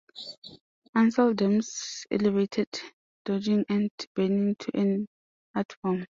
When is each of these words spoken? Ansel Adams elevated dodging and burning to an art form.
Ansel 0.95 1.29
Adams 1.31 2.07
elevated 2.09 2.69
dodging 3.23 3.63
and 3.69 3.91
burning 4.15 4.55
to 4.55 4.71
an 4.75 5.07
art 5.53 5.73
form. 5.79 6.07